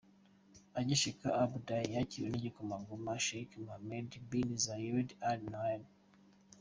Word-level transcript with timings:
Agishika 0.79 1.27
I 1.33 1.35
Abu 1.43 1.57
Dhabi 1.67 1.93
yakiriwe 1.97 2.29
n'igikomangoma 2.31 3.11
Sheikh 3.25 3.51
Mohammed 3.63 4.09
bin 4.29 4.49
Zayed 4.63 5.09
al-Nahyan. 5.29 5.83